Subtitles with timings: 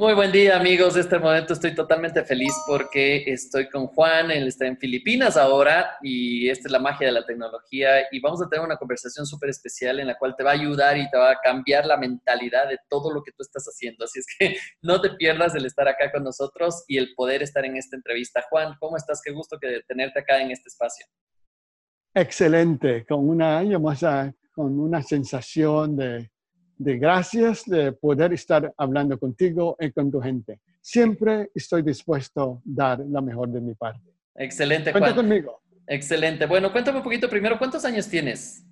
[0.00, 4.66] Muy buen día amigos, este momento estoy totalmente feliz porque estoy con Juan, él está
[4.66, 8.64] en Filipinas ahora y esta es la magia de la tecnología y vamos a tener
[8.64, 11.38] una conversación súper especial en la cual te va a ayudar y te va a
[11.44, 14.06] cambiar la mentalidad de todo lo que tú estás haciendo.
[14.06, 17.66] Así es que no te pierdas el estar acá con nosotros y el poder estar
[17.66, 18.42] en esta entrevista.
[18.48, 19.20] Juan, ¿cómo estás?
[19.22, 21.04] Qué gusto que tenerte acá en este espacio.
[22.14, 23.62] Excelente, con una,
[24.54, 26.30] con una sensación de
[26.80, 30.60] de gracias de poder estar hablando contigo y con tu gente.
[30.80, 34.08] Siempre estoy dispuesto a dar la mejor de mi parte.
[34.34, 35.60] Excelente, Cuenta conmigo.
[35.86, 36.46] Excelente.
[36.46, 38.64] Bueno, cuéntame un poquito primero, ¿cuántos años tienes?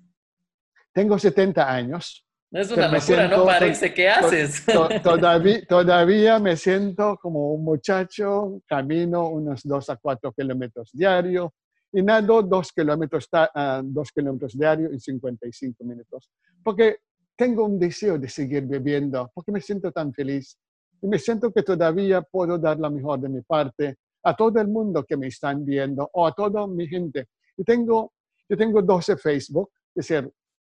[0.91, 2.25] Tengo 70 años.
[2.51, 3.45] Es una locura, ¿no?
[3.45, 4.65] Parece, ¿qué haces?
[5.03, 11.51] todavía, todavía me siento como un muchacho, camino unos 2 a 4 kilómetros diarios
[11.93, 16.27] y nado 2 kilómetros, uh, dos kilómetros diarios en 55 minutos.
[16.63, 16.97] Porque
[17.39, 20.59] tengo un deseo de seguir bebiendo porque me siento tan feliz
[21.01, 24.67] y me siento que todavía puedo dar la mejor de mi parte a todo el
[24.67, 27.27] mundo que me están viendo o a toda mi gente.
[27.55, 28.11] Y tengo,
[28.49, 30.29] yo tengo 12 Facebook, es decir,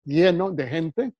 [0.04, 1.12] lleno de gente.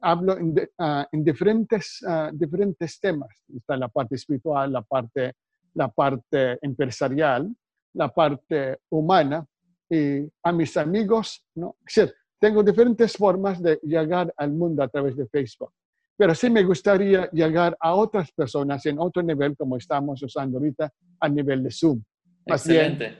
[0.00, 3.30] Hablo en, ah, en diferentes, uh, diferentes temas.
[3.54, 5.34] Está la parte espiritual, la parte,
[5.74, 7.54] la parte empresarial,
[7.94, 9.46] la parte humana.
[9.88, 11.76] Y a mis amigos, ¿no?
[11.86, 15.72] Es decir, tengo diferentes formas de llegar al mundo a través de Facebook,
[16.16, 20.92] pero sí me gustaría llegar a otras personas en otro nivel, como estamos usando ahorita,
[21.20, 22.02] a nivel de Zoom.
[22.44, 23.16] Excelente.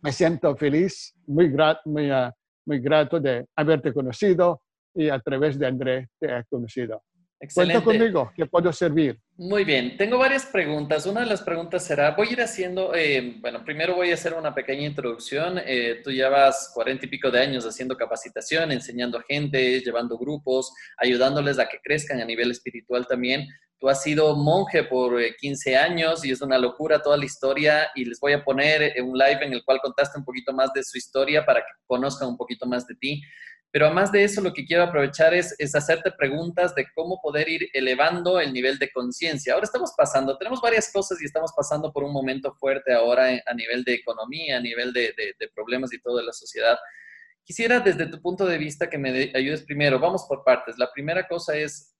[0.00, 2.32] me siento feliz, muy, grato, muy, ah,
[2.64, 4.62] muy grato de haberte conocido
[4.94, 7.02] y a través de André te he conocido.
[7.42, 7.82] Excelente.
[7.82, 9.18] Cuenta conmigo, que puedo servir.
[9.38, 11.06] Muy bien, tengo varias preguntas.
[11.06, 14.34] Una de las preguntas será, voy a ir haciendo, eh, bueno, primero voy a hacer
[14.34, 15.58] una pequeña introducción.
[15.64, 20.70] Eh, tú llevas cuarenta y pico de años haciendo capacitación, enseñando a gente, llevando grupos,
[20.98, 23.48] ayudándoles a que crezcan a nivel espiritual también.
[23.78, 27.88] Tú has sido monje por 15 eh, años y es una locura toda la historia
[27.94, 30.84] y les voy a poner un live en el cual contaste un poquito más de
[30.84, 33.22] su historia para que conozcan un poquito más de ti.
[33.72, 37.68] Pero además de eso, lo que quiero aprovechar es, hacerte preguntas de cómo poder ir
[37.72, 39.54] elevando el nivel de conciencia.
[39.54, 43.54] Ahora estamos pasando, tenemos varias cosas y estamos pasando por un momento fuerte ahora a
[43.54, 45.14] nivel de economía, a nivel de,
[45.54, 46.76] problemas y todo de la sociedad.
[47.44, 50.00] Quisiera desde tu punto de vista que me ayudes primero.
[50.00, 50.76] Vamos por partes.
[50.76, 51.94] La primera cosa es,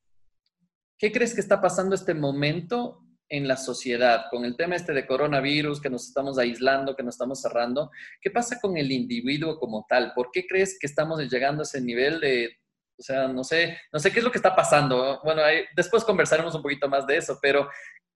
[0.99, 5.07] ¿qué crees que está pasando este momento en la sociedad, con el tema este de
[5.07, 9.87] coronavirus, que nos estamos aislando, que nos estamos cerrando, ¿qué pasa con el individuo como
[9.89, 10.13] tal?
[10.15, 12.59] ¿Por qué crees que estamos llegando a ese nivel de,
[12.99, 15.21] o sea, no sé, no sé qué es lo que está pasando?
[15.23, 15.43] Bueno,
[15.77, 17.69] después conversaremos un poquito más de eso, pero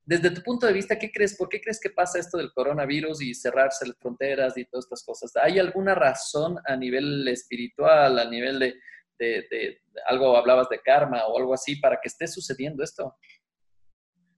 [0.04, 1.36] desde tu punto de vista, ¿qué crees?
[1.36, 5.04] ¿Por qué crees que pasa esto del coronavirus y cerrarse las fronteras y todas estas
[5.04, 5.32] cosas?
[5.36, 8.74] ¿Hay alguna razón a nivel espiritual, a nivel de,
[9.16, 13.14] de, de algo, hablabas de karma o algo así, para que esté sucediendo esto?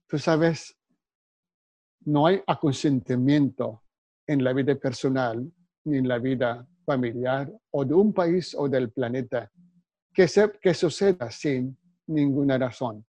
[0.07, 0.75] Tú sabes,
[2.05, 3.83] no hay aconsentimiento
[4.25, 5.51] en la vida personal
[5.85, 9.51] ni en la vida familiar o de un país o del planeta
[10.13, 13.05] que, se, que suceda sin ninguna razón.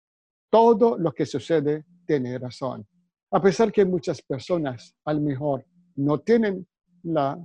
[0.50, 2.86] Todo lo que sucede tiene razón.
[3.30, 5.64] A pesar que muchas personas a lo mejor
[5.96, 6.66] no tienen
[7.04, 7.38] la,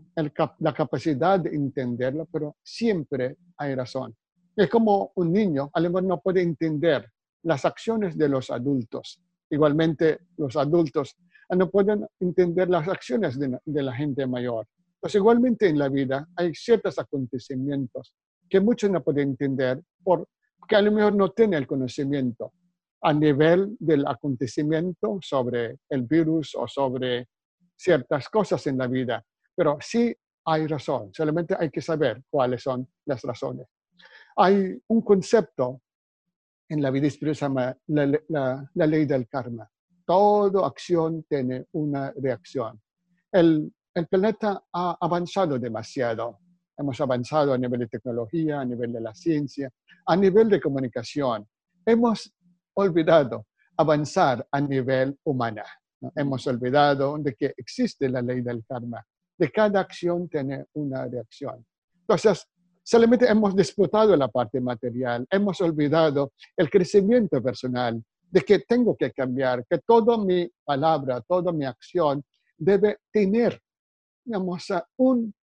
[0.59, 4.15] la capacidad de entenderlo, pero siempre hay razón.
[4.55, 7.09] Es como un niño, a lo mejor no puede entender
[7.43, 11.15] las acciones de los adultos, Igualmente, los adultos
[11.55, 14.67] no pueden entender las acciones de, la gente mayor.
[14.99, 18.13] Pues igualmente en la vida hay ciertos acontecimientos
[18.49, 22.53] que muchos no pueden entender porque a lo mejor no tienen el conocimiento
[23.01, 27.27] a nivel del acontecimiento sobre el virus o sobre
[27.75, 29.23] ciertas cosas en la vida.
[29.55, 30.13] Pero sí
[30.45, 33.67] hay razón, solamente hay que saber cuáles son las razones.
[34.35, 35.81] Hay un concepto
[36.69, 38.19] en la vida espiritual la,
[38.73, 39.69] la, ley del karma.
[40.05, 42.81] Toda acción tiene una reacción.
[43.31, 46.39] El, el planeta ha avanzado demasiado.
[46.77, 49.69] Hemos avanzado a nivel de tecnología, a nivel de la ciencia,
[50.05, 51.47] a nivel de comunicación.
[51.85, 52.33] Hemos
[52.75, 53.47] olvidado
[53.77, 55.63] avanzar a nivel humano.
[56.15, 59.03] Hemos olvidado de que existe la ley del karma.
[59.37, 61.65] De cada acción tiene una reacción.
[62.01, 62.47] Entonces,
[62.89, 68.01] Solamente hemos disputado la parte material, hemos olvidado el crecimiento personal,
[68.31, 72.23] de que tengo que cambiar, que toda mi palabra, toda mi acción
[72.57, 73.61] debe tener
[74.23, 75.33] digamos, un,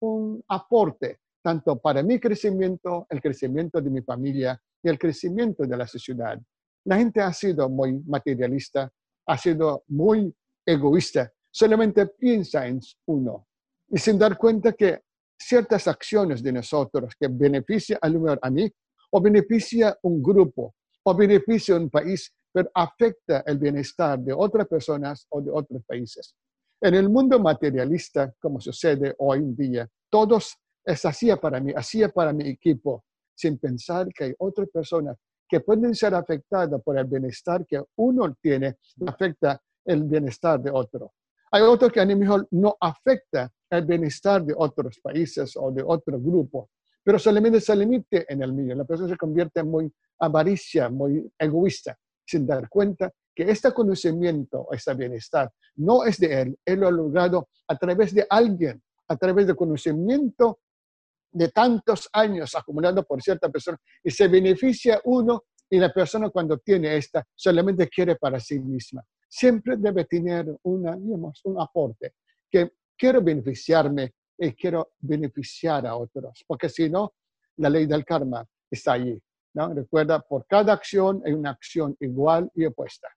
[0.00, 5.76] un aporte tanto para mi crecimiento, el crecimiento de mi familia y el crecimiento de
[5.76, 6.36] la sociedad.
[6.82, 8.90] La gente ha sido muy materialista,
[9.24, 10.34] ha sido muy
[10.66, 13.46] egoísta, solamente piensa en uno
[13.88, 15.02] y sin dar cuenta que
[15.38, 18.70] ciertas acciones de nosotros que benefician a mí
[19.10, 20.74] o beneficia un grupo
[21.04, 26.34] o beneficia un país pero afecta el bienestar de otras personas o de otros países.
[26.80, 32.06] En el mundo materialista, como sucede hoy en día, todos es así para mí, así
[32.08, 35.16] para mi equipo, sin pensar que hay otras personas
[35.48, 38.76] que pueden ser afectadas por el bienestar que uno tiene,
[39.06, 41.12] afecta el bienestar de otro.
[41.50, 45.82] Hay otro que a lo mejor no afecta el bienestar de otros países o de
[45.84, 46.70] otro grupo,
[47.02, 48.74] pero solamente se limite en el mío.
[48.74, 51.96] La persona se convierte en muy avaricia, muy egoísta,
[52.26, 56.90] sin dar cuenta que este conocimiento, este bienestar, no es de él, él lo ha
[56.90, 60.58] logrado a través de alguien, a través de conocimiento
[61.30, 66.58] de tantos años acumulado por cierta persona, y se beneficia uno y la persona cuando
[66.58, 69.04] tiene esta solamente quiere para sí misma.
[69.28, 72.14] Siempre debe tener una, digamos, un aporte,
[72.50, 77.12] que quiero beneficiarme y quiero beneficiar a otros, porque si no,
[77.56, 79.20] la ley del karma está allí.
[79.54, 79.74] ¿no?
[79.74, 83.08] Recuerda, por cada acción hay una acción igual y opuesta.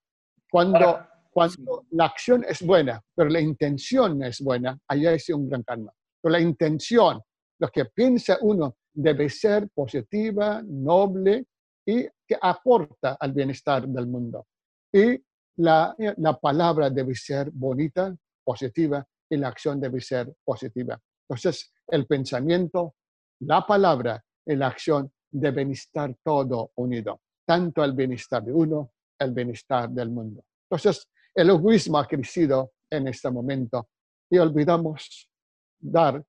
[0.49, 0.99] Cuando,
[1.31, 5.93] cuando la acción es buena, pero la intención es buena, allá es un gran karma.
[6.21, 7.21] Pero la intención,
[7.59, 11.45] lo que piensa uno, debe ser positiva, noble
[11.85, 14.47] y que aporta al bienestar del mundo.
[14.91, 15.21] Y
[15.57, 20.99] la, la palabra debe ser bonita, positiva, y la acción debe ser positiva.
[21.27, 22.95] Entonces, el pensamiento,
[23.39, 29.31] la palabra y la acción deben estar todo unido, tanto el bienestar de uno, el
[29.31, 30.43] bienestar del mundo.
[30.69, 33.87] Entonces, el egoísmo ha crecido en este momento
[34.29, 35.29] y olvidamos
[35.79, 36.23] dar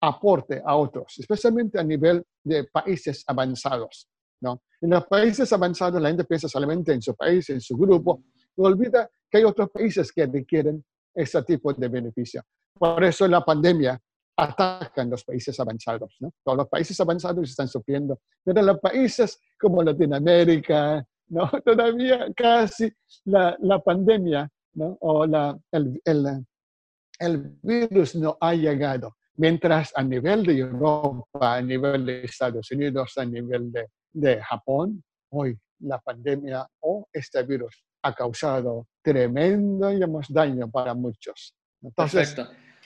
[0.00, 4.08] aporte a otros, especialmente a nivel de países avanzados.
[4.40, 4.62] ¿no?
[4.80, 8.24] En los países avanzados la gente piensa solamente en su país, en su grupo,
[8.58, 10.84] y olvida que hay otros países que requieren
[11.14, 12.42] ese tipo de beneficio.
[12.74, 14.00] Por eso la pandemia
[14.36, 16.16] atacan los países avanzados.
[16.20, 16.32] ¿no?
[16.44, 21.50] Todos los países avanzados están sufriendo, pero los países como Latinoamérica, ¿no?
[21.64, 22.92] todavía casi
[23.24, 24.96] la, la pandemia ¿no?
[25.00, 26.46] o la, el, el,
[27.18, 29.16] el virus no ha llegado.
[29.36, 35.02] Mientras a nivel de Europa, a nivel de Estados Unidos, a nivel de, de Japón,
[35.30, 39.90] hoy la pandemia o este virus ha causado tremendo
[40.28, 41.54] daño para muchos.
[41.82, 42.36] Entonces,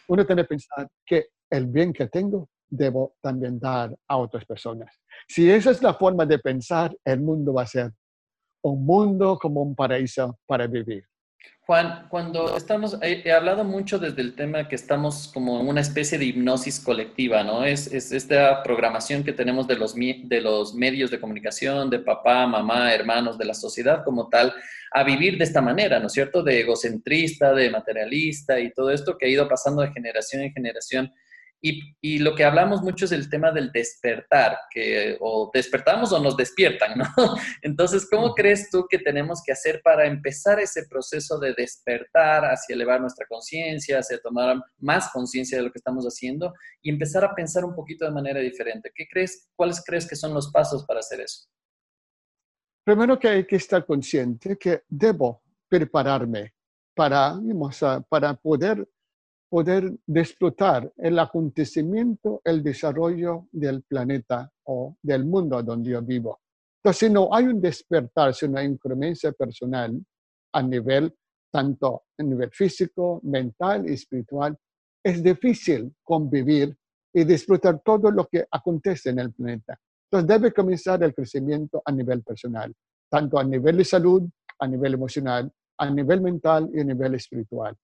[0.09, 4.95] uno tiene que pensar que el bien que tengo debo también dar a otras personas.
[5.29, 7.93] Si esa es la forma de pensar, el mundo va a ser
[8.63, 11.05] un mundo como un paraíso para vivir.
[11.73, 16.19] Juan, cuando estamos, he, hablado mucho desde el tema que estamos como en una especie
[16.19, 17.65] de hipnosis colectiva, ¿no?
[17.65, 22.47] Es, es, esta programación que tenemos de los, de los medios de comunicación, de papá,
[22.47, 24.53] mamá, hermanos, de la sociedad como tal,
[24.91, 26.43] a vivir de esta manera, ¿no es cierto?
[26.43, 31.11] De egocentrista, de materialista y todo esto que ha ido pasando de generación en generación
[31.65, 36.37] y, lo que hablamos mucho es el tema del despertar, que o despertamos o nos
[36.37, 37.07] despiertan, ¿no?
[37.63, 42.75] Entonces, ¿cómo crees tú que tenemos que hacer para empezar ese proceso de despertar hacia
[42.75, 47.35] elevar nuestra conciencia, hacia tomar más conciencia de lo que estamos haciendo y empezar a
[47.35, 48.91] pensar un poquito de manera diferente?
[48.93, 51.47] ¿Qué crees, cuáles crees que son los pasos para hacer eso?
[52.85, 56.55] Primero que hay que estar consciente que debo prepararme
[56.95, 57.39] para,
[58.09, 58.85] para poder
[59.53, 66.41] poder disfrutar el acontecimiento, el desarrollo del planeta o del mundo donde yo vivo.
[66.79, 69.95] Entonces, si no hay un despertar, si no hay incremencia personal
[70.55, 71.15] a nivel,
[71.53, 74.57] tanto a nivel físico, mental y espiritual,
[75.05, 76.75] es difícil convivir
[77.13, 79.79] y disfrutar todo lo que acontece en el planeta.
[80.11, 82.73] Entonces, debe comenzar el crecimiento a nivel personal,
[83.11, 84.23] tanto a nivel de salud,
[84.59, 87.77] a nivel emocional, a nivel mental y a nivel espiritual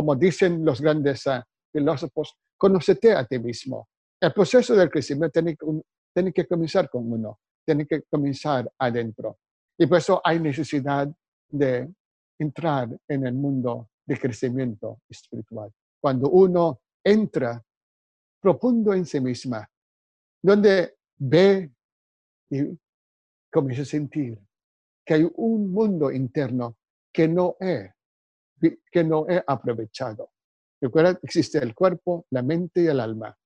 [0.00, 3.86] como dicen los grandes uh, filósofos, conócete a ti mismo.
[4.18, 5.58] El proceso del crecimiento tiene,
[6.14, 9.40] tiene que comenzar con uno, tiene que comenzar adentro.
[9.76, 11.06] Y por eso hay necesidad
[11.50, 11.86] de
[12.38, 15.70] entrar en el mundo de crecimiento espiritual.
[16.00, 17.62] Cuando uno entra
[18.40, 19.68] profundo en sí misma,
[20.42, 21.70] donde ve
[22.48, 22.62] y
[23.52, 24.38] comienza a sentir
[25.04, 26.78] que hay un mundo interno
[27.12, 27.90] que no es
[28.90, 30.30] que no he aprovechado.
[30.80, 33.36] Recuerda, existe el cuerpo, la mente y el alma.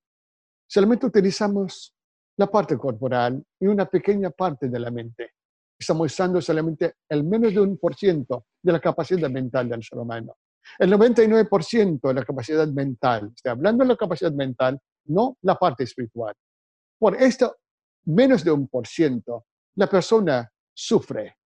[0.66, 1.94] Solamente utilizamos
[2.36, 5.32] la parte corporal y una pequeña parte de la mente.
[5.78, 9.98] Estamos usando solamente el menos de un por ciento de la capacidad mental del ser
[9.98, 10.36] humano.
[10.78, 15.84] El 99% de la capacidad mental, estoy hablando de la capacidad mental, no la parte
[15.84, 16.34] espiritual.
[16.98, 17.56] Por esto,
[18.06, 21.36] menos de un por ciento, la persona sufre.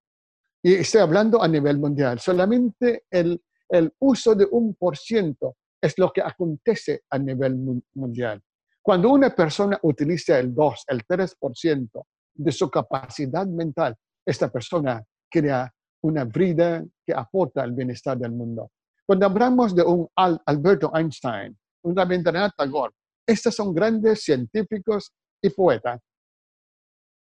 [0.63, 2.21] Y estoy hablando a nivel mundial.
[2.21, 7.57] Solamente el el uso de un por ciento es lo que acontece a nivel
[7.95, 8.43] mundial.
[8.83, 13.95] Cuando una persona utiliza el 2, el 3% de su capacidad mental,
[14.25, 15.71] esta persona crea
[16.03, 18.71] una vida que aporta al bienestar del mundo.
[19.07, 22.95] Cuando hablamos de un Alberto Einstein, un Rabindranath Tagore,
[23.27, 26.01] estos son grandes científicos y poetas.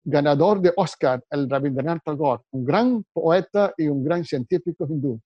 [0.04, 5.20] Ganador de Oscar, el Rabindranath Tagore, un gran poeta y un gran científico hindú.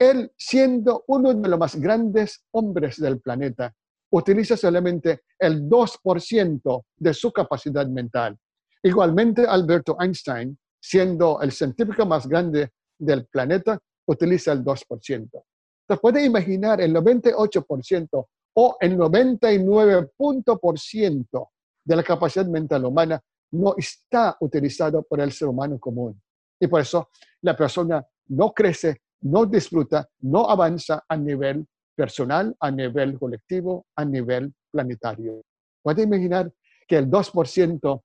[0.00, 3.74] Él, siendo uno de los más grandes hombres del planeta,
[4.12, 8.36] utiliza solamente el 2% de su capacidad mental.
[8.82, 15.10] Igualmente, Alberto Einstein, siendo el científico más grande del planeta, utiliza el 2%.
[15.10, 21.48] Entonces, puede imaginar el 98% o el 99%
[21.84, 26.18] de la capacidad mental humana no está utilizado por el ser humano común.
[26.58, 27.10] Y por eso
[27.42, 34.04] la persona no crece, no disfruta, no avanza a nivel personal, a nivel colectivo, a
[34.04, 35.42] nivel planetario.
[35.82, 36.52] Puede imaginar
[36.86, 38.02] que el 2%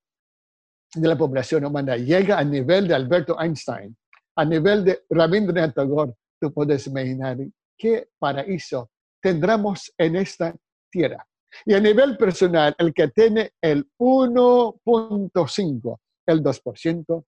[0.96, 3.96] de la población humana llega a nivel de Alberto Einstein,
[4.36, 6.14] a nivel de Rabindranath Tagore.
[6.40, 7.38] Tú puedes imaginar
[7.78, 8.90] qué paraíso
[9.22, 10.56] tendremos en esta
[10.92, 11.26] tierra.
[11.66, 17.26] Y a nivel personal, el que tiene el 1.5, el 2%,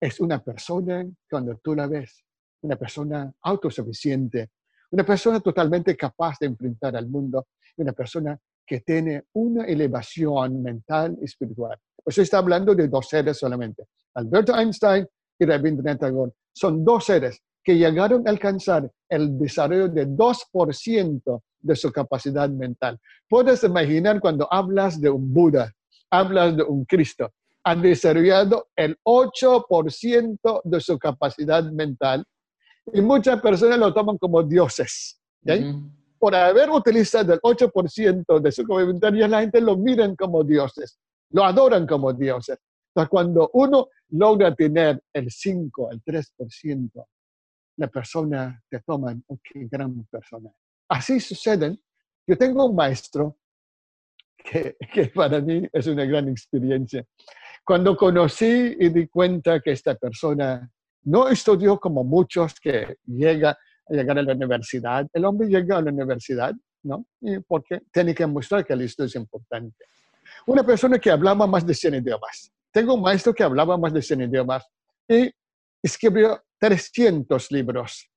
[0.00, 2.24] es una persona, cuando tú la ves,
[2.62, 4.50] una persona autosuficiente,
[4.90, 7.46] una persona totalmente capaz de enfrentar al mundo,
[7.76, 11.78] una persona que tiene una elevación mental y espiritual.
[12.02, 13.84] Pues está hablando de dos seres solamente.
[14.14, 15.06] Alberto Einstein
[15.38, 21.76] y Rabindranath Tagore son dos seres que llegaron a alcanzar el desarrollo de 2% de
[21.76, 22.98] su capacidad mental.
[23.28, 25.72] Puedes imaginar cuando hablas de un Buda,
[26.10, 27.32] hablas de un Cristo,
[27.64, 32.24] han desarrollado el 8% de su capacidad mental
[32.92, 35.20] y muchas personas lo toman como dioses.
[36.18, 38.62] Por haber utilizado el 8% de su
[39.14, 40.98] ya la gente lo miran como dioses,
[41.30, 42.58] lo adoran como dioses.
[42.88, 47.06] Entonces, cuando uno logra tener el 5, el 3%,
[47.76, 50.50] la persona te toma, ok, gran persona.
[50.88, 51.78] Así suceden.
[52.26, 53.36] Yo tengo un maestro
[54.38, 57.04] que, que, para mí es una gran experiencia.
[57.64, 60.70] Cuando conocí y di cuenta que esta persona
[61.06, 63.50] no estudió como muchos que llega
[63.88, 67.06] a llegar a la universidad, el hombre llega a la universidad, ¿no?
[67.20, 69.86] Y porque tiene que mostrar que el estudio es importante.
[70.46, 72.52] Una persona que hablaba más de 100 idiomas.
[72.70, 74.64] Tengo un maestro que hablaba más de 100 idiomas
[75.08, 75.30] y
[75.82, 78.10] escribió 300 libros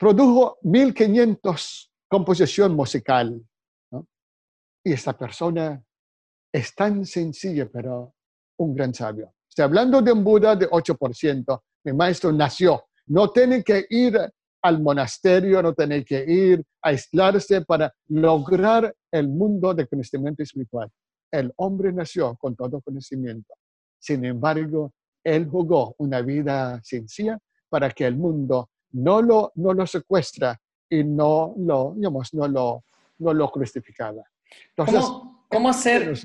[0.00, 3.46] produjo 1500 composición musical.
[4.82, 5.84] Y esta persona
[6.50, 8.14] es tan sencilla, pero
[8.56, 9.34] un gran sabio.
[9.60, 11.60] Estoy hablando de un Buda de 8%.
[11.84, 12.82] Mi maestro nació.
[13.08, 14.18] No tiene que ir
[14.62, 20.88] al monasterio, no tiene que ir a aislarse para lograr el mundo de conocimiento espiritual.
[21.30, 23.52] El hombre nació con todo conocimiento.
[23.98, 27.38] Sin embargo, él jugó una vida sencilla
[27.68, 32.84] para que el mundo no lo, no lo secuestra y no lo, digamos, no lo,
[33.18, 34.22] no lo crucificaba.
[34.70, 36.18] Entonces, ¿Cómo, cómo hacer,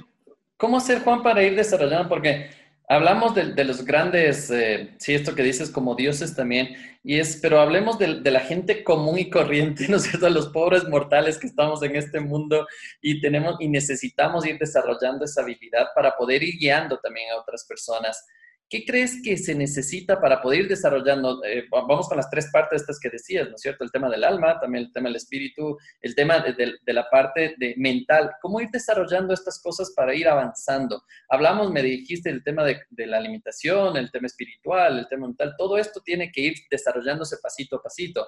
[0.55, 2.07] ¿Cómo hacer, Juan, para ir desarrollando?
[2.07, 7.37] Porque hablamos de, los grandes, eh, sí, esto que dices como dioses también, y es,
[7.41, 10.29] pero hablemos de, de, la gente común y corriente, ¿no es cierto?
[10.29, 12.67] Los pobres mortales que estamos en este mundo
[13.01, 17.65] y tenemos y necesitamos ir desarrollando esa habilidad para poder ir guiando también a otras
[17.65, 18.25] personas.
[18.67, 21.43] ¿Qué crees que se necesita para poder ir desarrollando?
[21.43, 23.83] Eh, vamos con las tres partes estas que decías, ¿no es cierto?
[23.83, 27.75] El tema del alma, también el tema del espíritu, el tema de, la parte de
[27.77, 28.31] mental.
[28.41, 31.03] ¿Cómo ir desarrollando estas cosas para ir avanzando?
[31.29, 35.53] Hablamos, me dijiste, el tema de, la alimentación, el tema espiritual, el tema mental.
[35.59, 38.27] Todo esto tiene que ir desarrollándose pasito a pasito.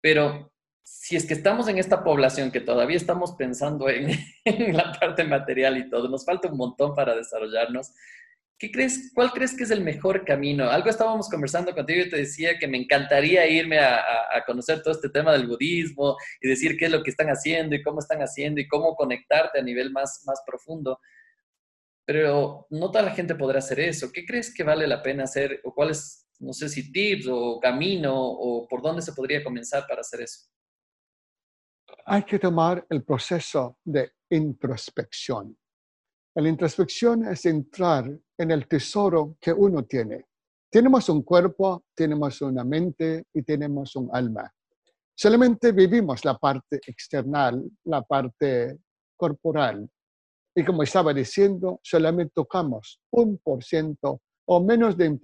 [0.00, 0.52] Pero
[0.82, 4.10] si es que estamos en esta población que todavía estamos pensando en,
[4.44, 7.92] en la parte material y todo, nos falta un montón para desarrollarnos.
[8.58, 10.70] ¿Qué crees, ¿Cuál crees que es el mejor camino?
[10.70, 14.02] Algo estábamos conversando contigo y te decía que me encantaría irme a,
[14.46, 17.82] conocer todo este tema del budismo y decir qué es lo que están haciendo y
[17.82, 20.98] cómo están haciendo y cómo conectarte a nivel más, más profundo.
[22.06, 24.10] Pero no toda la gente podrá hacer eso.
[24.10, 25.60] ¿Qué crees que vale la pena hacer?
[25.64, 30.00] ¿O cuáles, no sé si tips o camino o por dónde se podría comenzar para
[30.00, 30.48] hacer eso?
[32.06, 35.58] Hay que tomar el proceso de introspección
[36.42, 40.26] la introspección es entrar en el tesoro que uno tiene.
[40.70, 44.52] Tenemos un cuerpo, tenemos una mente y tenemos un alma.
[45.14, 48.80] Solamente vivimos la parte external, la parte
[49.16, 49.88] corporal.
[50.54, 55.18] Y como estaba diciendo, solamente tocamos un por ciento o menos de un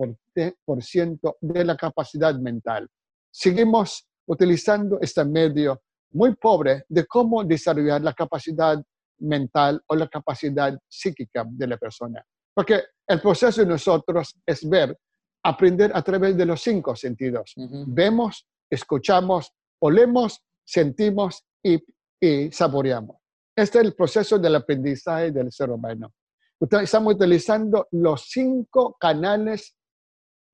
[0.65, 2.89] por ciento de la capacidad mental.
[3.31, 8.83] Seguimos utilizando este medio muy pobre de cómo desarrollar la capacidad
[9.23, 12.25] mental o la capacidad psíquica de la persona.
[12.55, 14.97] Porque el proceso de nosotros es ver
[15.45, 17.55] aprender a través de los cinco sentidos.
[17.87, 21.83] Vemos, escuchamos, olemos, sentimos y,
[22.21, 23.17] y saboreamos.
[23.57, 26.13] Este es el proceso del aprendizaje del ser humano.
[26.61, 29.77] Estamos utilizando los cinco canales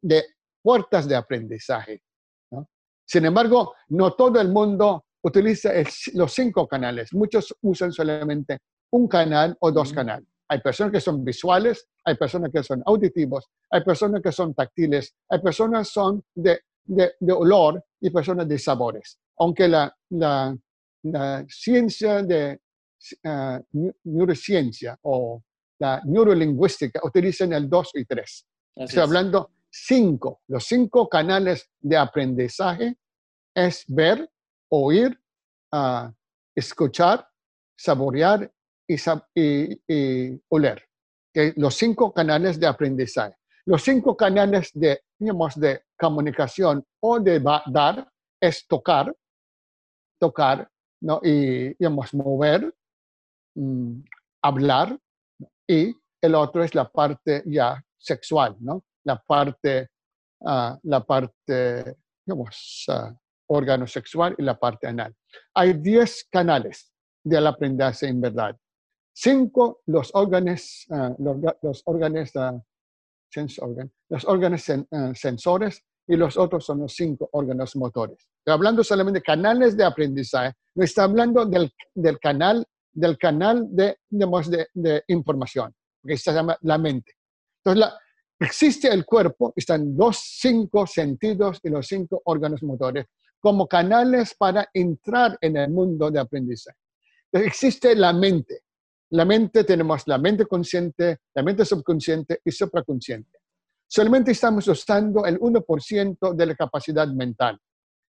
[0.01, 0.25] de
[0.63, 2.03] puertas de aprendizaje.
[2.51, 2.69] ¿no?
[3.07, 7.13] Sin embargo, no todo el mundo utiliza el- los cinco canales.
[7.13, 8.59] Muchos usan solamente
[8.93, 10.29] un canal o dos canales.
[10.51, 15.15] Hay personas que son visuales, hay personas que son auditivos, hay personas que son táctiles,
[15.29, 19.19] hay personas que son de, de- de olor y personas de sabores.
[19.39, 20.57] Aunque la, la-
[21.03, 22.61] la ciencia de
[23.25, 25.43] ah, neu- neurociencia o
[25.81, 28.25] la neurolingüística utilizan el 2 y 3.
[28.25, 29.05] Así Estoy es.
[29.05, 30.41] hablando cinco.
[30.49, 32.97] Los cinco canales de aprendizaje
[33.55, 34.29] es ver,
[34.71, 35.19] oír,
[36.57, 37.29] escuchar,
[37.77, 38.51] saborear
[38.89, 38.97] y,
[39.35, 40.83] y- y oler.
[41.57, 43.37] Los cinco canales de aprendizaje.
[43.67, 48.11] Los cinco canales de, digamos, de comunicación o de dar
[48.41, 49.15] es tocar,
[50.19, 50.69] tocar,
[51.23, 52.75] y digamos, mover,
[53.55, 54.01] mm,
[54.43, 54.99] hablar,
[55.69, 58.85] y el otro es la parte ya sexual, ¿no?
[59.05, 59.91] La parte,
[60.45, 61.97] ah, la parte,
[62.27, 63.15] digamos, ah,
[63.49, 65.15] órgano sexual y la parte anal.
[65.55, 68.57] Hay 10 canales del aprendizaje en verdad.
[69.13, 72.33] Cinco, los órganos, ah, los, los órganos,
[73.61, 78.19] organ, los órganos ah, sensores y los otros son los cinco órganos motores.
[78.39, 82.65] Estoy hablando solamente de canales de aprendizaje, no está hablando del, del canal
[82.99, 85.73] del canal de, de, información,
[86.05, 87.13] que se llama la mente.
[87.65, 87.93] Entonces,
[88.41, 93.07] existe el cuerpo, están los cinco sentidos y los cinco órganos motores
[93.41, 96.79] como canales para entrar en el mundo de aprendizaje.
[97.33, 98.63] Existe la mente.
[99.11, 103.39] La mente tenemos la mente consciente, la mente subconsciente y supraconsciente.
[103.87, 107.59] Solamente estamos usando el 1% de la capacidad mental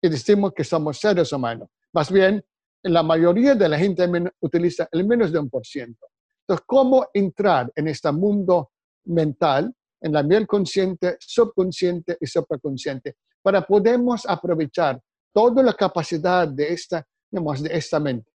[0.02, 1.70] y decimos que somos seres humanos.
[1.92, 2.44] Más bien,
[2.84, 4.08] la mayoría de la gente
[4.40, 6.08] utiliza el menos de un por ciento.
[6.42, 8.72] Entonces, ¿cómo entrar en este mundo
[9.06, 15.02] mental, en la nivel consciente, subconsciente y supraconsciente, para podemos aprovechar
[15.36, 18.32] toda la capacidad de esta, digamos, de esta mente?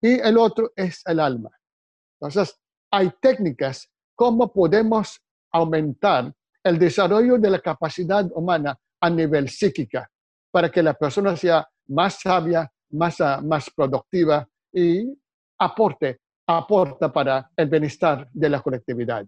[0.00, 1.50] Y el otro es el alma.
[2.18, 2.58] Entonces,
[2.90, 5.20] hay técnicas cómo podemos
[5.52, 6.32] aumentar
[6.64, 10.10] el desarrollo de la capacidad humana a nivel psíquica
[10.50, 15.06] para que la persona sea más sabia, más, ah, más productiva y
[15.58, 19.26] aporte, aporta para el bienestar de la colectividad.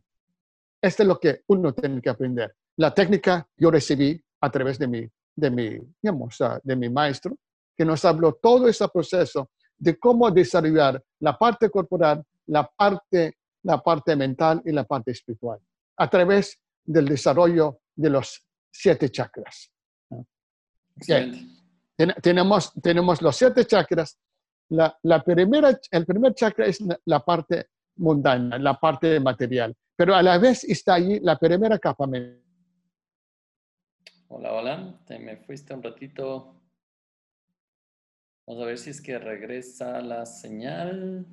[0.81, 2.55] Esto es lo que uno tiene que aprender.
[2.77, 7.37] La técnica yo recibí a través de mi, de mi, digamos, ah, de mi maestro,
[7.77, 13.79] que nos habló todo ese proceso de cómo desarrollar la parte corporal, la parte, la
[13.83, 15.59] parte mental y la parte espiritual,
[15.97, 19.71] a través del desarrollo de los siete chakras.
[21.97, 24.19] Ten- tenemos, tenemos los siete chakras.
[24.71, 27.67] La, la primera, el primer chakra es la, la parte
[27.97, 32.41] mundana, la parte material, pero a la vez está allí la primera capa mental.
[34.35, 34.99] Hola, hola.
[35.07, 36.59] Te me fuiste un ratito.
[38.47, 41.27] Vamos a ver si es que regresa la señal.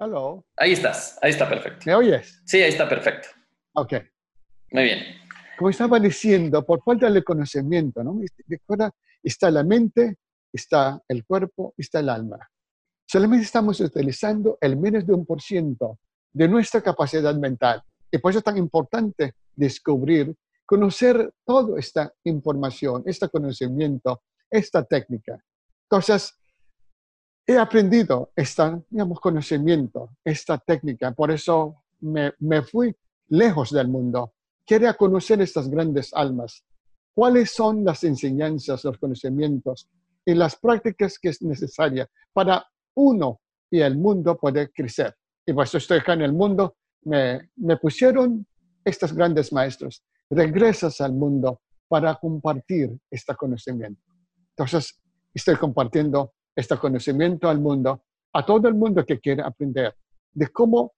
[0.00, 1.18] Hello, Ahí estás.
[1.20, 1.80] Ahí está perfecto.
[1.84, 2.40] ¿me oyes?
[2.46, 3.28] Sí, ahí está perfecto.
[3.74, 3.92] Ok.
[4.70, 5.00] Muy bien.
[5.58, 8.18] Como estaba diciendo, por falta de conocimiento, ¿no?
[8.46, 8.90] Recuerda,
[9.22, 10.16] está la mente,
[10.50, 12.38] está el cuerpo, está el alma.
[13.06, 15.98] Solamente estamos utilizando el menos de un por ciento
[16.32, 17.82] de nuestra capacidad mental.
[18.10, 20.34] Y por eso es tan importante descubrir,
[20.68, 25.42] conocer toda esta información, este conocimiento, esta técnica.
[25.84, 26.34] Entonces,
[27.46, 31.12] he aprendido este, digamos, conocimiento, esta técnica.
[31.12, 32.94] Por eso me, me fui
[33.28, 34.34] lejos del mundo.
[34.66, 36.62] Quería conocer estas grandes almas.
[37.14, 39.88] ¿Cuáles son las enseñanzas, los conocimientos
[40.26, 42.62] y las prácticas que es necesaria para
[42.94, 45.16] uno y el mundo poder crecer?
[45.46, 46.76] Y por eso estoy acá en el mundo.
[47.04, 48.46] Me, me pusieron
[48.84, 50.04] estos grandes maestros.
[50.30, 54.02] Regresas al mundo para compartir este conocimiento.
[54.50, 55.00] Entonces,
[55.32, 59.94] estoy compartiendo este conocimiento al mundo, a todo el mundo que quiere aprender
[60.32, 60.92] de cómo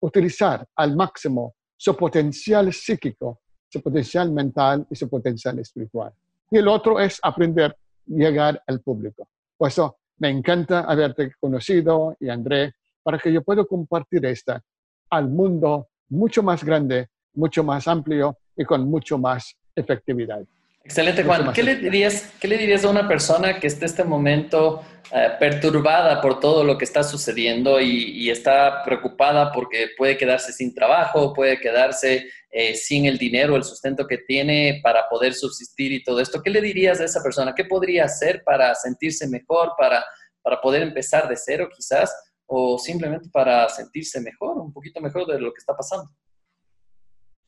[0.00, 6.12] utilizar al máximo su potencial psíquico, su potencial mental y su potencial espiritual.
[6.50, 9.28] Y el otro es aprender llegar al público.
[9.56, 14.62] Por eso me encanta haberte conocido y André, para que yo pueda compartir esta
[15.10, 20.44] al mundo mucho más grande, mucho más amplio y con mucho más efectividad.
[20.84, 21.50] Excelente, Juan.
[21.54, 25.30] ¿Qué le, dirías, ¿Qué le dirías a una persona que esté en este momento eh,
[25.38, 31.32] perturbada por todo lo que está sucediendo y, está preocupada porque puede quedarse sin trabajo,
[31.32, 36.20] puede quedarse eh, sin el dinero, el sustento que tiene para poder subsistir y todo
[36.20, 36.42] esto?
[36.42, 37.54] ¿Qué le dirías a esa persona?
[37.54, 40.04] ¿Qué podría hacer para sentirse mejor, para,
[40.42, 42.14] para poder empezar de cero quizás?
[42.46, 46.10] O simplemente para sentirse mejor, un poquito mejor de lo que está pasando.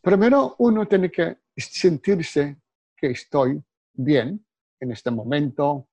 [0.07, 2.59] Primero, uno tiene que sentirse
[2.97, 3.61] que estoy
[3.93, 4.47] bien
[4.79, 5.89] en este momento,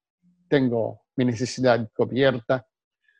[0.47, 2.63] tengo mi necesidad cubierta.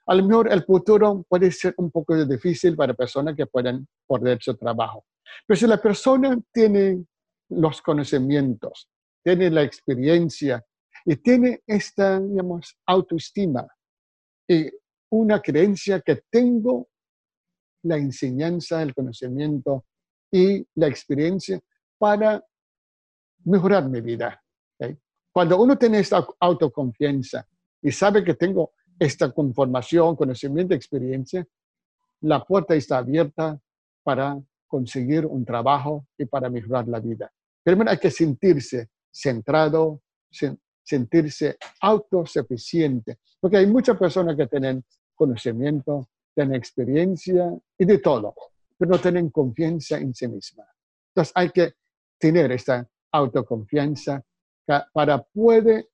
[0.06, 4.38] A lo mejor el futuro puede ser un poco difícil para personas que pueden perder
[4.40, 5.04] su trabajo.
[5.48, 7.04] Pero si la persona tiene
[7.50, 8.88] los conocimientos,
[9.24, 10.64] tiene la experiencia
[11.06, 13.66] y tiene esta, digamos, autoestima
[14.48, 14.70] y
[15.10, 16.88] una creencia que tengo
[17.82, 19.86] la enseñanza, el conocimiento
[20.34, 21.62] y la experiencia
[22.00, 22.44] para
[23.46, 24.42] mejorar mi vida.
[25.32, 27.48] Cuando uno tiene esta autoconfianza
[27.82, 31.46] y sabe que tengo esta conformación, conocimiento, experiencia,
[32.22, 33.60] la puerta está abierta
[34.02, 37.32] para conseguir un trabajo y para mejorar la vida.
[37.62, 40.02] Primero hay que sentirse centrado,
[40.84, 48.34] sentirse autosuficiente, porque hay muchas personas que tienen conocimiento, tienen experiencia y de todo,
[48.86, 50.66] no tienen confianza en sí misma.
[51.10, 51.74] Entonces hay que
[52.18, 54.24] tener esta autoconfianza
[54.94, 55.88] para poder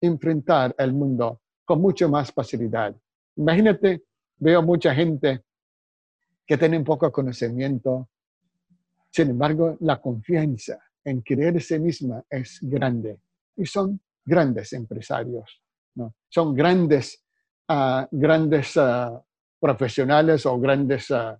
[0.00, 2.94] enfrentar el mundo con mucho más facilidad.
[3.36, 4.04] Imagínate,
[4.38, 5.44] veo mucha gente
[6.46, 8.08] que tiene poco conocimiento,
[9.10, 13.20] sin embargo, la confianza en creerse misma es grande
[13.56, 15.62] y son grandes empresarios,
[15.94, 16.14] ¿no?
[16.28, 17.24] son grandes,
[17.68, 19.20] uh, grandes uh,
[19.58, 21.36] profesionales o grandes, uh,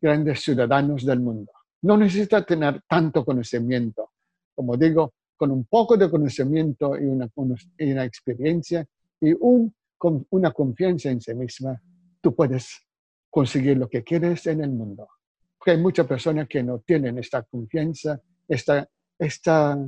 [0.00, 1.52] grandes ciudadanos del mundo.
[1.82, 4.10] No necesita tener tanto conocimiento,
[4.54, 8.86] como digo, con un poco de conocimiento y una, una experiencia
[9.20, 11.80] y un, con una confianza en sí misma,
[12.20, 12.86] tú puedes
[13.30, 15.08] conseguir lo que quieres en el mundo.
[15.56, 19.78] Porque hay muchas personas que no tienen esta confianza, esta, esta,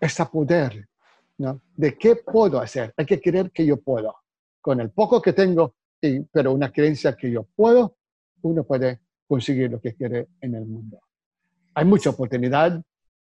[0.00, 0.88] esta poder,
[1.38, 1.62] ¿no?
[1.76, 2.92] De qué puedo hacer.
[2.96, 4.14] Hay que creer que yo puedo.
[4.60, 7.96] Con el poco que tengo, y, pero una creencia que yo puedo,
[8.42, 11.00] uno puede conseguir lo que quiere en el mundo.
[11.74, 12.80] Hay mucha oportunidad,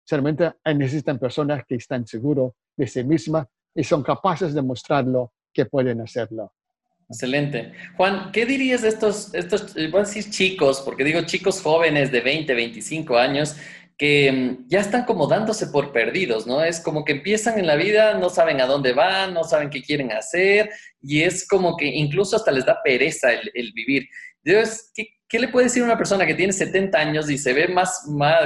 [0.09, 5.65] Solamente necesitan personas que están seguros de sí mismas y son capaces de mostrarlo que
[5.65, 6.51] pueden hacerlo.
[7.07, 7.73] Excelente.
[7.95, 12.11] Juan, ¿qué dirías de estos, estos, eh, voy a decir chicos, porque digo chicos jóvenes
[12.11, 13.55] de 20, 25 años,
[13.95, 16.63] que mm, ya están como dándose por perdidos, ¿no?
[16.63, 19.83] Es como que empiezan en la vida, no saben a dónde van, no saben qué
[19.83, 20.71] quieren hacer,
[21.03, 24.07] y es como que incluso hasta les da pereza el, el vivir.
[24.43, 27.67] Entonces, ¿qué, ¿qué le puede decir una persona que tiene 70 años y se ve
[27.67, 28.03] más,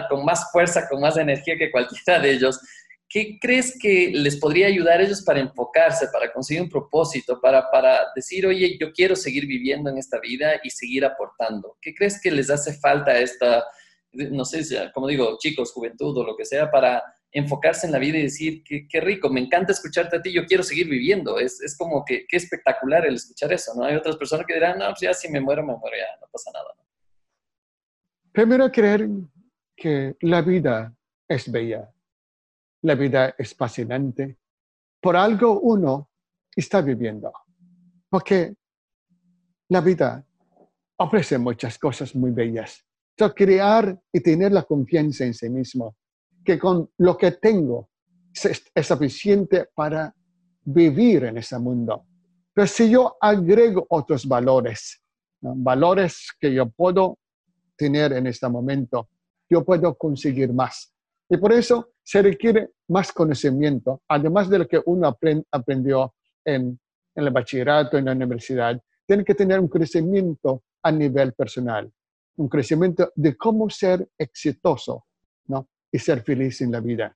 [0.10, 2.60] con más fuerza, con más energía que cualquiera de ellos?
[3.08, 7.70] ¿Qué crees que les podría ayudar a ellos para enfocarse, para conseguir un propósito, para,
[7.72, 11.78] para decir, oye, yo quiero seguir viviendo en esta vida y seguir aportando?
[11.80, 13.64] ¿Qué crees que les hace falta a esta,
[14.12, 18.20] no sé, como digo, chicos, juventud o lo que sea, para enfocarse en la vida
[18.20, 21.40] y decir, qué, rico, me encanta escucharte a ti, yo quiero seguir viviendo.
[21.40, 23.84] Es, es como que qué espectacular el escuchar eso, ¿no?
[23.84, 26.28] Hay otras personas que dirán, no, pues ya si me muero, me muero, ya no
[26.32, 26.70] pasa nada.
[26.78, 26.84] ¿no?
[28.32, 29.10] Primero, creer
[29.76, 30.96] que la vida
[31.28, 31.92] es bella,
[32.84, 34.38] la vida es fascinante.
[35.02, 36.12] Por algo uno
[36.56, 37.34] está viviendo,
[38.10, 38.54] porque
[39.70, 40.24] la vida
[40.98, 42.86] ofrece muchas cosas muy bellas.
[43.18, 45.96] Entonces, crear y tener la confianza en sí mismo
[46.44, 47.90] que con lo que tengo
[48.34, 50.14] es, suficiente para
[50.64, 52.06] vivir en ese mundo.
[52.54, 55.02] Pero si yo agrego otros valores,
[55.42, 57.18] valores que yo puedo
[57.76, 59.10] tener en este momento,
[59.50, 60.94] yo puedo conseguir más.
[61.30, 65.18] Y por eso se requiere más conocimiento, además de lo que uno
[65.52, 66.14] aprendió
[66.46, 66.80] en,
[67.16, 71.92] en el bachillerato, en la universidad, tiene que tener un crecimiento a nivel personal,
[72.38, 75.06] un crecimiento de cómo ser exitoso,
[75.48, 75.68] ¿no?
[75.94, 77.16] Y ser feliz en la vida.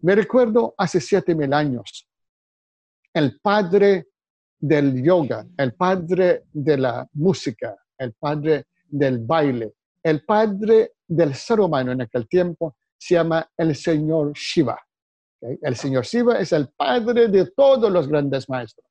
[0.00, 2.08] Me recuerdo hace siete mil años,
[3.12, 4.06] el padre
[4.58, 11.60] del yoga, el padre de la música, el padre del baile, el padre del ser
[11.60, 14.78] humano en aquel tiempo se llama el señor Shiva.
[15.40, 18.86] El señor Shiva es el padre de todos los grandes maestros.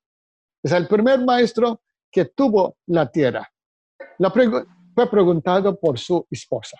[0.62, 3.48] Es el primer maestro que tuvo la tierra.
[4.18, 6.78] La fue preguntado por su esposa.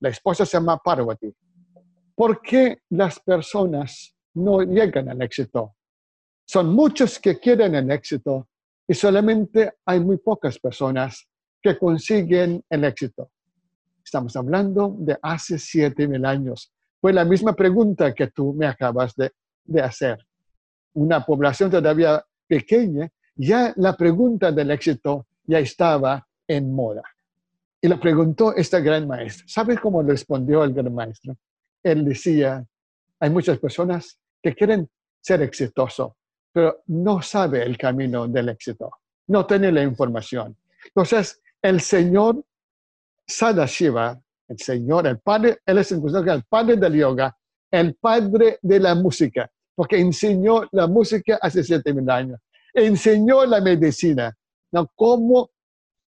[0.00, 1.34] La esposa se llama Parvati.
[2.18, 5.76] ¿Por qué las personas no llegan al éxito?
[6.44, 8.48] Son muchos que quieren el éxito
[8.88, 11.28] y solamente hay muy pocas personas
[11.62, 13.30] que consiguen el éxito.
[14.04, 16.72] Estamos hablando de hace siete mil años.
[17.00, 19.30] fue la misma pregunta que tú me acabas de,
[19.80, 20.18] hacer.
[20.94, 27.04] Una población todavía pequeña, ya la pregunta del éxito ya estaba en moda.
[27.80, 29.44] Y le preguntó esta gran maestra.
[29.46, 31.36] ¿Sabes cómo respondió el gran maestro?
[31.90, 32.64] Él decía,
[33.20, 34.88] hay muchas personas que quieren
[35.20, 36.12] ser exitosos,
[36.52, 38.90] pero no sabe el camino del éxito,
[39.28, 40.56] no tiene la información.
[40.84, 42.44] Entonces, el Señor
[43.26, 46.02] Sadashiva, el Señor, el Padre, él es el
[46.48, 47.36] Padre del yoga,
[47.70, 52.40] el Padre de la música, porque enseñó la música hace siete mil años,
[52.72, 54.34] enseñó la medicina,
[54.72, 54.90] ¿no?
[54.94, 55.50] cómo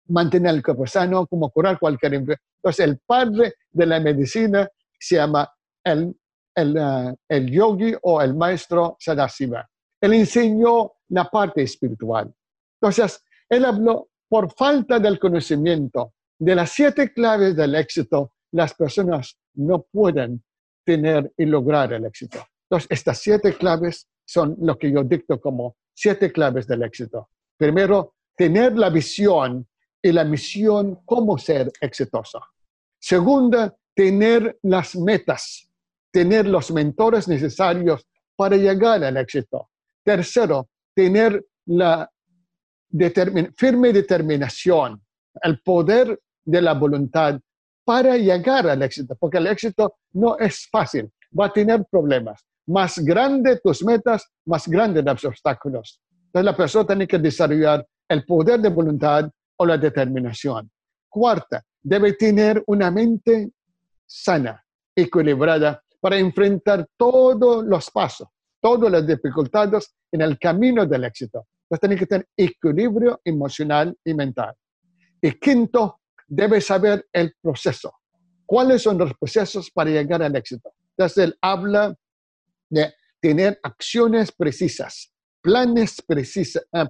[0.08, 2.42] mantener el cuerpo sano, cómo curar cualquier enfermedad.
[2.58, 4.68] Entonces, el Padre de la medicina
[5.00, 5.50] se llama
[5.84, 6.16] el,
[6.58, 9.68] uh, el yogi o el maestro Sadashiva.
[10.02, 12.34] Él enseñó la parte espiritual.
[12.82, 19.38] Entonces, él habló por falta del conocimiento de las siete claves del éxito, las personas
[19.54, 20.44] no pueden
[20.84, 22.44] tener y lograr el éxito.
[22.64, 27.30] Entonces, estas siete claves son lo que yo dicto como siete claves del éxito.
[27.58, 29.68] Primero, tener la visión
[30.02, 32.42] y la misión cómo ser exitoso.
[33.00, 35.70] Segunda, tener las metas,
[36.12, 39.70] tener los mentores necesarios para llegar al éxito.
[40.04, 42.10] Tercero, tener la
[43.56, 45.02] firme determinación,
[45.42, 47.40] el poder de la voluntad
[47.86, 52.46] para llegar al éxito, porque el éxito no es fácil, va a tener problemas.
[52.68, 56.02] Más grande tus metas, más grandes los obstáculos.
[56.26, 60.70] Entonces la persona tiene que desarrollar el poder de voluntad o la determinación.
[61.10, 63.52] Cuarta, debe tener una mente
[64.06, 64.64] sana,
[64.96, 68.28] equilibrada, para enfrentar todos los pasos,
[68.60, 71.48] todas las dificultades en el camino del éxito.
[71.64, 74.54] Entonces tiene que tener equilibrio emocional y mental.
[75.22, 77.94] Y quinto, debe saber el proceso.
[78.46, 80.74] ¿Cuáles son los procesos para llegar al éxito?
[80.98, 81.96] Entonces él habla
[82.70, 86.04] de tener acciones precisas, planes,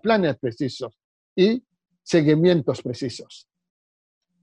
[0.02, 0.98] planes precisos
[1.36, 1.64] y
[2.02, 3.48] seguimientos precisos.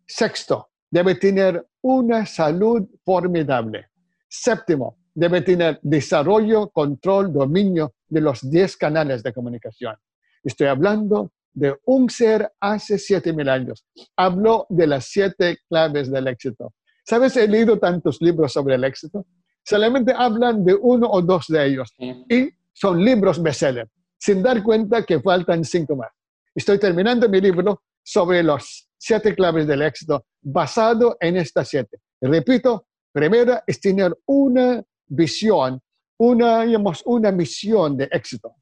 [0.07, 3.91] Sexto, debe tener una salud formidable.
[4.29, 9.97] Séptimo, debe tener desarrollo, control, dominio de los 10 canales de comunicación.
[10.45, 13.85] Estoy hablando de un ser hace siete mil años.
[14.17, 16.75] Habló de las siete claves del éxito.
[17.05, 17.37] ¿Sabes?
[17.37, 19.27] He leído tantos libros sobre el éxito.
[19.65, 21.93] Solamente hablan de uno o dos de ellos.
[21.99, 23.89] Y son libros bestseller,
[24.19, 26.11] sin dar cuenta que faltan cinco más.
[26.55, 31.99] Estoy terminando mi libro sobre los siete claves del éxito basado en estas siete.
[32.21, 32.88] Repito,
[33.19, 35.81] primera es tener una visión,
[36.19, 38.55] una, digamos, una misión de éxito.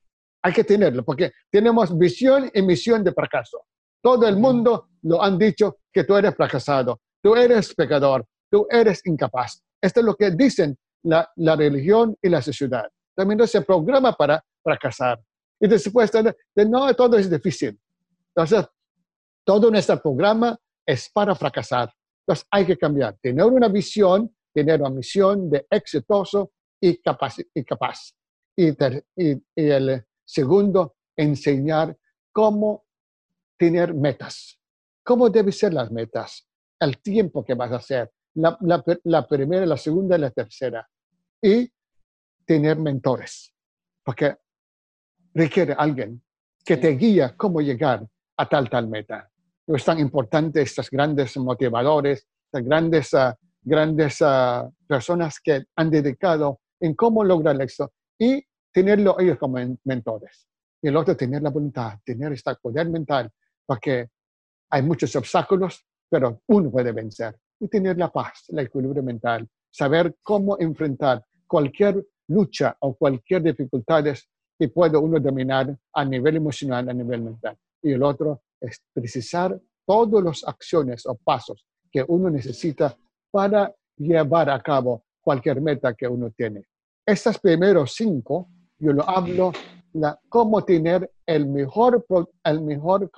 [0.42, 3.66] Hay que tenerlo porque tenemos visión y misión de fracaso.
[4.02, 9.04] Todo el mundo lo han dicho que tú eres fracasado, tú eres pecador, tú eres
[9.04, 9.62] incapaz.
[9.80, 12.88] Esto es lo que dicen la, la religión y la sociedad.
[13.14, 15.20] También se programa para fracasar.
[15.60, 16.34] Y después de,
[16.66, 17.78] no, todo es difícil.
[18.34, 18.66] Entonces,
[19.44, 21.92] todo nuestro programa es para fracasar.
[22.26, 23.16] Entonces, hay que cambiar.
[23.20, 27.36] Tener una visión, tener una misión de exitoso y capaz.
[27.54, 28.14] Y, capaz.
[28.56, 28.70] y,
[29.22, 31.94] y el segundo, enseñar
[32.32, 32.86] cómo
[33.58, 34.58] tener metas.
[35.04, 36.48] ¿Cómo deben ser las metas?
[36.80, 38.10] El tiempo que vas a hacer.
[38.34, 40.88] La, la, la primera, la segunda y la tercera.
[41.42, 41.70] Y
[42.46, 43.52] tener mentores.
[44.02, 44.36] Porque
[45.34, 46.22] requiere alguien
[46.64, 48.06] que te guía cómo llegar
[48.38, 49.30] a tal, tal meta.
[49.66, 53.34] Es tan importante estos grandes motivadores, estas grandes, uh,
[53.66, 59.58] grandes uh, personas que han dedicado en cómo lograr el éxito y tenerlo ellos como
[59.84, 60.46] mentores.
[60.80, 63.28] Y el otro, tener la voluntad, tener este poder mental,
[63.66, 64.08] porque
[64.70, 67.36] hay muchos obstáculos, pero uno puede vencer.
[67.58, 74.28] Y tener la paz, el equilibrio mental, saber cómo enfrentar cualquier lucha o cualquier dificultades
[74.58, 77.56] que puede uno dominar a nivel emocional, a nivel mental.
[77.82, 82.96] Y el otro es precisar todas las acciones o pasos que uno necesita
[83.36, 86.64] para llevar a cabo cualquier meta que uno tiene.
[87.04, 89.52] Estos primeros cinco, yo lo hablo,
[89.92, 92.06] la, cómo tener el mejor,
[92.44, 93.10] el mejor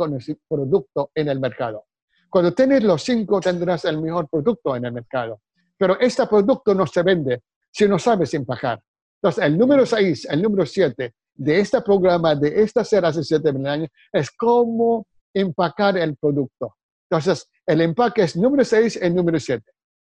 [0.48, 1.84] producto en el mercado.
[2.28, 5.40] Cuando tienes los cinco, tendrás el mejor producto en el mercado.
[5.76, 8.82] Pero este producto no se vende si no sabes empacar.
[9.22, 13.52] Entonces, el número seis, el número siete, de este programa, de esta ser hace siete
[13.52, 16.74] mil años, es cómo empacar el producto.
[17.08, 19.70] Entonces, el empaque es número seis y número siete.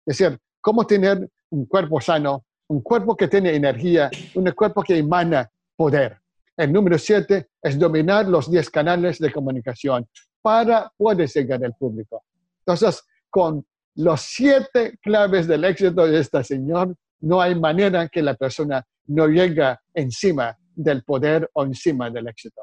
[0.06, 4.98] Es decir, cómo tener un cuerpo sano, un cuerpo que tiene energía, un cuerpo que
[4.98, 6.18] emana poder.
[6.56, 10.06] El número siete es dominar los diez canales de comunicación
[10.40, 12.24] para poder llegar al público.
[12.60, 13.64] Entonces, con
[13.96, 19.26] los siete claves del éxito de este señor, no hay manera que la persona no
[19.26, 22.62] llegue encima del poder o encima del éxito.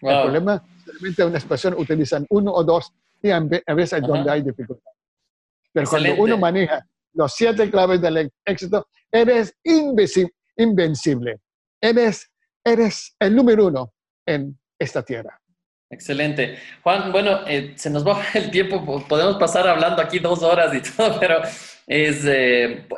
[0.00, 4.42] El problema solamente una expresión utilizan uno o dos y a veces es donde hay
[4.42, 4.89] dificultad.
[5.72, 9.54] Pero cuando uno maneja los siete claves del éxito, eres
[10.56, 11.40] invencible.
[11.80, 12.30] Eres,
[12.64, 13.92] eres el número uno
[14.26, 15.40] en esta tierra.
[15.90, 16.56] Excelente.
[16.82, 20.80] Juan, bueno, eh, se nos va el tiempo, podemos pasar hablando aquí dos horas y
[20.96, 21.40] todo, pero
[21.92, 22.24] es,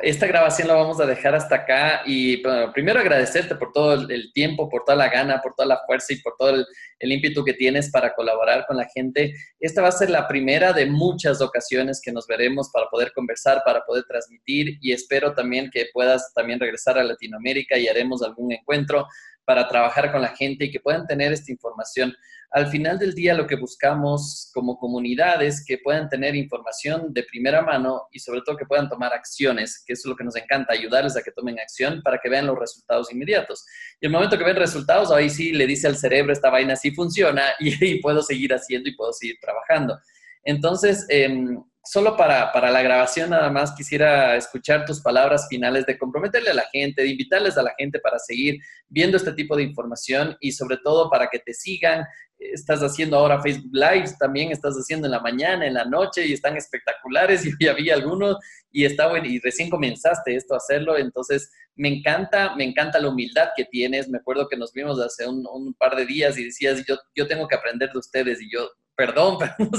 [0.03, 2.43] esta grabación la vamos a dejar hasta acá y
[2.75, 6.17] primero agradecerte por todo el, tiempo, por toda la gana, por toda la fuerza y
[6.17, 6.65] por todo el,
[6.99, 9.33] el, ímpetu que tienes para colaborar con la gente.
[9.59, 13.63] Esta va a ser la primera de muchas ocasiones que nos veremos para poder conversar,
[13.65, 18.51] para poder transmitir y espero también que puedas también regresar a Latinoamérica y haremos algún
[18.51, 19.07] encuentro
[19.45, 22.15] para trabajar con la gente y que puedan tener esta información
[22.53, 27.23] al final del día lo que buscamos como comunidad es que puedan tener información de
[27.23, 30.71] primera mano y sobre todo que puedan tomar acciones, que es lo que nos encanta,
[30.71, 33.65] ayudarles a que tomen acción para que vean los resultados inmediatos.
[33.99, 36.91] Y el momento que ven resultados, ahí sí le dice al cerebro, esta vaina sí
[36.91, 39.99] funciona y, puedo seguir haciendo y puedo seguir trabajando.
[40.43, 45.97] Entonces, em, solo para, para, la grabación nada más quisiera escuchar tus palabras finales de
[45.97, 49.63] comprometerle a la gente, de invitarles a la gente para seguir viendo este tipo de
[49.63, 52.05] información y sobre todo para que te sigan.
[52.39, 56.33] Estás haciendo ahora Facebook Lives, también estás haciendo en la mañana, en la noche y
[56.33, 57.43] están espectaculares.
[57.43, 58.37] Yo ya vi algunos
[58.71, 63.09] y está bueno y recién comenzaste esto a hacerlo, entonces me encanta, me encanta la
[63.09, 64.07] humildad que tienes.
[64.07, 67.27] Me acuerdo que nos vimos hace un, un par de días y decías, yo, yo
[67.27, 69.69] tengo que aprender de ustedes y yo perdón, pero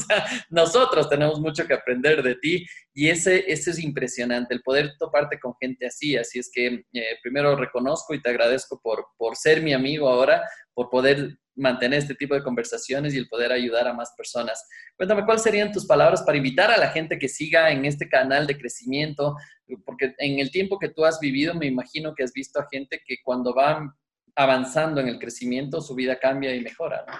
[0.50, 5.38] nosotros tenemos mucho que aprender de ti y ese, ese es impresionante, el poder toparte
[5.38, 6.16] con gente así.
[6.16, 10.42] Así es que eh, primero reconozco y te agradezco por, por ser mi amigo ahora,
[10.72, 14.66] por poder mantener este tipo de conversaciones y el poder ayudar a más personas.
[14.96, 18.46] Cuéntame, ¿cuáles serían tus palabras para invitar a la gente que siga en este canal
[18.46, 19.36] de crecimiento?
[19.84, 23.00] Porque en el tiempo que tú has vivido, me imagino que has visto a gente
[23.06, 23.92] que cuando van
[24.36, 27.04] avanzando en el crecimiento, su vida cambia y mejora.
[27.06, 27.14] ¿no?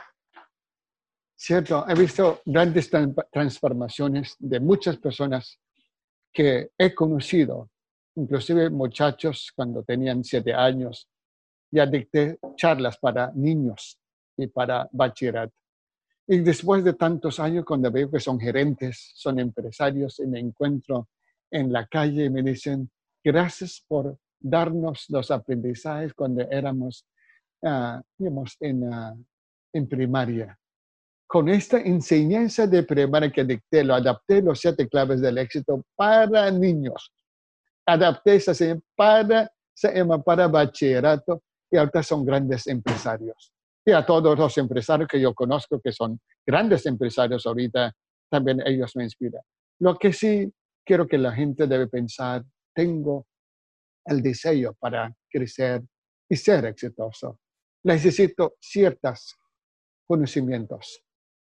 [1.46, 2.90] Cierto, he visto grandes
[3.30, 5.60] transformaciones de muchas personas
[6.32, 7.68] que he conocido,
[8.14, 11.06] inclusive muchachos cuando tenían siete años,
[11.70, 14.00] ya dicté charlas para niños
[14.38, 15.52] y para bachillerato.
[16.26, 21.10] Y después de tantos años, cuando veo que son gerentes, son empresarios y me encuentro
[21.50, 22.90] en la calle y me dicen,
[23.22, 27.06] gracias por darnos los aprendizajes cuando éramos,
[27.60, 28.00] uh,
[28.60, 29.24] en, uh,
[29.74, 30.58] en primaria
[31.26, 36.50] con esta enseñanza de primaria que dicté, lo adapté los siete claves del éxito para
[36.50, 37.12] niños.
[37.86, 38.52] Adapté esa
[38.94, 39.50] para,
[40.24, 43.52] para bachillerato y ahorita son grandes empresarios.
[43.84, 47.92] Y a todos los empresarios que yo conozco que son grandes empresarios ahorita,
[48.30, 49.42] también ellos me inspiran.
[49.80, 50.50] Lo que sí
[50.84, 53.26] quiero que la gente debe pensar, tengo
[54.06, 55.82] el deseo para crecer
[56.28, 57.38] y ser exitoso.
[57.82, 59.36] Necesito ciertos
[60.06, 61.04] conocimientos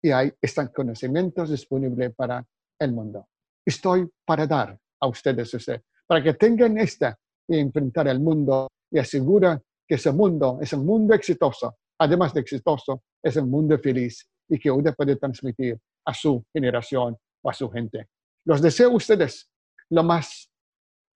[0.03, 2.45] y hay están conocimientos disponibles para
[2.79, 3.29] el mundo.
[3.65, 8.99] Estoy para dar a ustedes ese, para que tengan esta y enfrentar el mundo y
[8.99, 11.77] asegura que ese mundo es un mundo exitoso.
[11.99, 17.17] Además de exitoso, es un mundo feliz y que usted puede transmitir a su generación
[17.43, 18.09] o a su gente.
[18.45, 19.51] Los deseo a ustedes
[19.91, 20.51] la más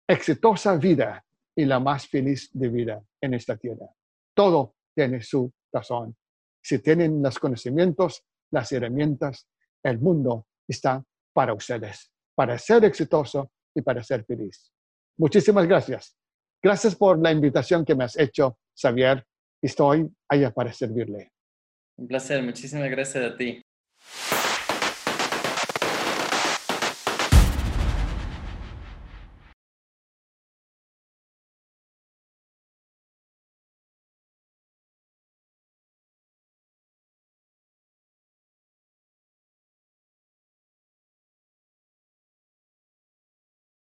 [0.09, 1.25] exitosa vida
[1.57, 3.87] y la más feliz de vida en esta tierra.
[4.35, 6.17] Todo tiene su razón.
[6.63, 9.49] Si tienen los conocimientos, las herramientas,
[9.83, 14.73] el mundo está para ustedes, para ser exitoso y para ser feliz.
[15.19, 16.17] Muchísimas gracias.
[16.63, 19.25] Gracias por la invitación que me has hecho, Xavier.
[19.63, 21.33] Estoy allá para servirle.
[21.97, 23.63] Un placer, muchísimas gracias a ti.